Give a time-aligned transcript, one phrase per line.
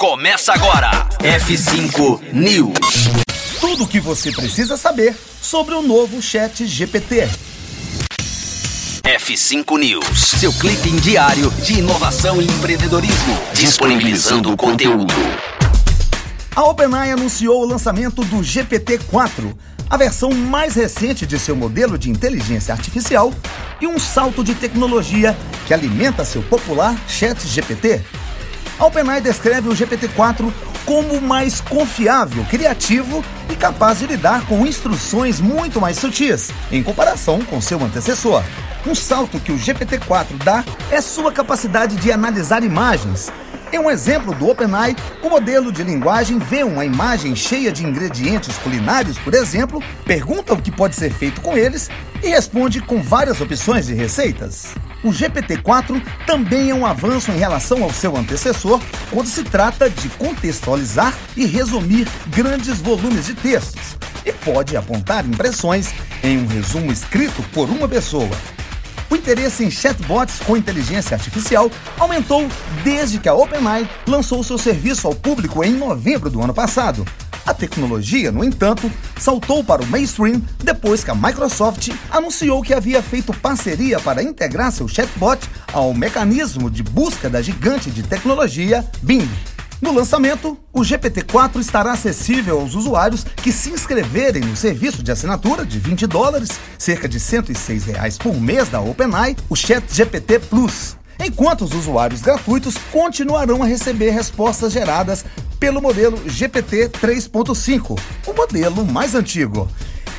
[0.00, 1.06] Começa agora.
[1.18, 2.72] F5 News.
[3.60, 7.28] Tudo o que você precisa saber sobre o novo Chat GPT.
[9.04, 15.12] F5 News, seu clipe diário de inovação e empreendedorismo, disponibilizando o conteúdo.
[16.56, 19.54] A OpenAI anunciou o lançamento do GPT-4,
[19.90, 23.34] a versão mais recente de seu modelo de inteligência artificial
[23.82, 25.36] e um salto de tecnologia
[25.66, 28.00] que alimenta seu popular Chat GPT.
[28.80, 30.50] A OpenAI descreve o GPT-4
[30.86, 37.44] como mais confiável, criativo e capaz de lidar com instruções muito mais sutis, em comparação
[37.44, 38.42] com seu antecessor.
[38.86, 43.30] Um salto que o GPT-4 dá é sua capacidade de analisar imagens.
[43.70, 48.56] Em um exemplo do OpenAI, o modelo de linguagem vê uma imagem cheia de ingredientes
[48.56, 51.90] culinários, por exemplo, pergunta o que pode ser feito com eles
[52.22, 54.74] e responde com várias opções de receitas.
[55.02, 60.08] O GPT-4 também é um avanço em relação ao seu antecessor quando se trata de
[60.10, 67.42] contextualizar e resumir grandes volumes de textos e pode apontar impressões em um resumo escrito
[67.54, 68.30] por uma pessoa.
[69.08, 72.46] O interesse em chatbots com inteligência artificial aumentou
[72.84, 77.04] desde que a OpenAI lançou seu serviço ao público em novembro do ano passado.
[77.46, 83.02] A tecnologia, no entanto, saltou para o mainstream depois que a Microsoft anunciou que havia
[83.02, 85.40] feito parceria para integrar seu chatbot
[85.72, 89.28] ao mecanismo de busca da gigante de tecnologia Bing.
[89.80, 95.64] No lançamento, o GPT-4 estará acessível aos usuários que se inscreverem no serviço de assinatura
[95.64, 100.98] de 20 dólares, cerca de 106 reais por mês da OpenAI, o Chat GPT Plus,
[101.18, 105.24] enquanto os usuários gratuitos continuarão a receber respostas geradas
[105.60, 109.68] pelo modelo GPT 3.5, o modelo mais antigo.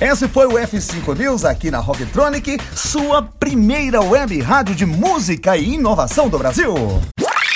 [0.00, 5.74] Esse foi o F5 News aqui na Rocktronic, sua primeira web rádio de música e
[5.74, 6.74] inovação do Brasil.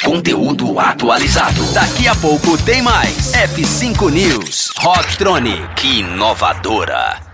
[0.04, 1.64] Conteúdo atualizado.
[1.72, 3.32] Daqui a pouco tem mais.
[3.32, 4.72] F5 News.
[4.76, 6.00] Rocktronic.
[6.00, 7.31] Inovadora.